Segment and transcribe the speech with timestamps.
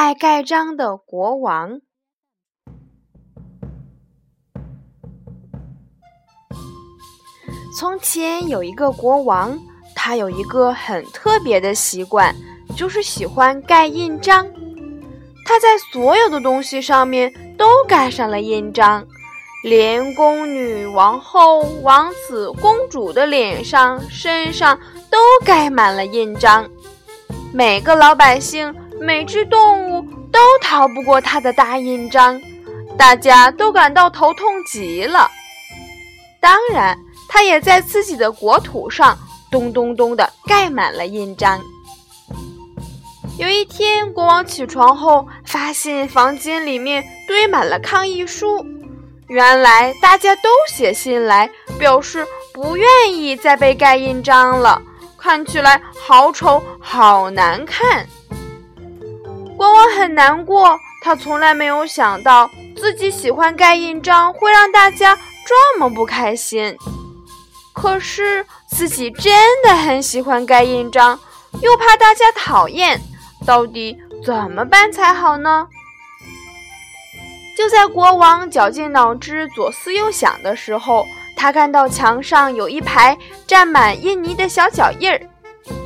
[0.00, 1.72] 爱盖章的国王》。
[7.76, 9.58] 从前有一个国王，
[9.96, 12.32] 他有一个很特别的习惯，
[12.76, 14.46] 就是喜欢盖印章。
[15.44, 19.04] 他在所有的东西上面都盖上了印章，
[19.64, 24.78] 连宫女、王后、王子、公主的脸上、身上
[25.10, 26.70] 都盖满了印章。
[27.52, 32.40] 每个老百姓、每只动物都逃不过他的大印章，
[32.96, 35.30] 大家都感到头痛极了。
[36.40, 39.16] 当然，他也在自己的国土上
[39.50, 41.60] 咚咚咚地盖满了印章。
[43.38, 48.66] 有一天，国王起床后发现房间里面堆满了抗议书，
[49.28, 54.82] 原来大家都写信来表示不愿意再被盖印章了。
[55.16, 58.06] 看起来好丑，好难看。
[59.68, 65.14] 国王很难过，他从来没有想到自己喜欢盖印章会让大家
[65.46, 66.74] 这么不开心。
[67.74, 69.30] 可是自己真
[69.62, 71.20] 的很喜欢盖印章，
[71.60, 72.98] 又怕大家讨厌，
[73.44, 73.94] 到底
[74.24, 75.68] 怎么办才好呢？
[77.54, 81.04] 就在国王绞尽脑汁、左思右想的时候。
[81.36, 83.16] 他看到墙上有一排
[83.46, 85.20] 沾满印泥的小脚印儿，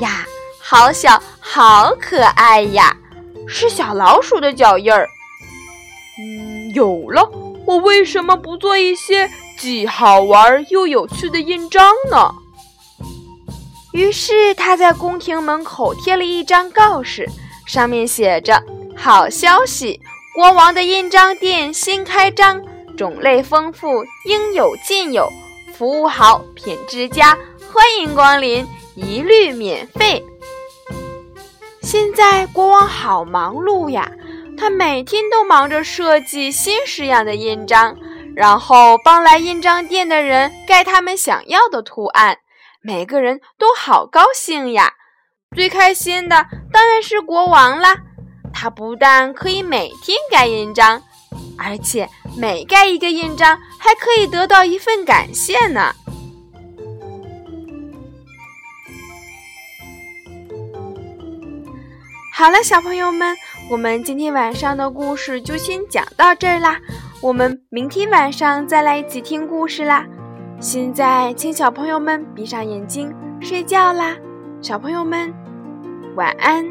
[0.00, 0.24] 呀，
[0.60, 2.94] 好小，好可爱呀！
[3.50, 5.08] 是小老鼠的脚印儿。
[6.18, 7.28] 嗯，有了，
[7.66, 9.28] 我为什么不做一些
[9.58, 12.32] 既好玩又有趣的印章呢？
[13.92, 17.28] 于是他在宫廷门口贴了一张告示，
[17.66, 18.62] 上面写着
[18.96, 20.00] ：“好消息，
[20.34, 22.62] 国王的印章店新开张。”
[22.96, 25.28] 种类丰富，应有尽有，
[25.74, 27.36] 服务好，品质佳，
[27.72, 30.22] 欢迎光临，一律免费。
[31.90, 34.08] 现在国王好忙碌呀，
[34.56, 37.96] 他每天都忙着设计新式样的印章，
[38.36, 42.38] 然后帮来印章店的人盖他们想要的图案，
[42.80, 44.92] 每个人都好高兴呀。
[45.56, 47.96] 最开心的当然是国王啦，
[48.54, 51.02] 他不但可以每天盖印章。
[51.58, 52.08] 而且
[52.38, 55.92] 每盖一个印章，还可以得到一份感谢呢。
[62.40, 63.36] 好了，小朋友们，
[63.70, 66.80] 我们今天晚上的故事就先讲到这儿啦。
[67.20, 70.06] 我们明天晚上再来一起听故事啦。
[70.58, 74.16] 现在，请小朋友们闭上眼睛睡觉啦。
[74.62, 75.34] 小朋友们，
[76.16, 76.64] 晚安。